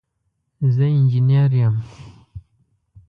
[0.75, 1.75] زه انجنیر یم